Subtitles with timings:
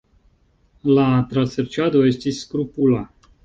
[0.99, 1.03] La
[1.35, 3.07] traserĉado estis skrupula.